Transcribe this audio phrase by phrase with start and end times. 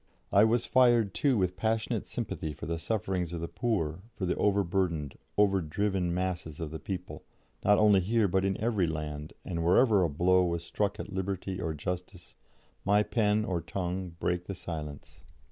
[0.33, 4.33] I was fired, too, with passionate sympathy for the sufferings of the poor, for the
[4.35, 7.23] overburdened, overdriven masses of the people,
[7.63, 11.61] not only here but in every land, and wherever a blow was struck at Liberty
[11.61, 12.33] or Justice
[12.83, 15.21] my pen or tongue brake silence.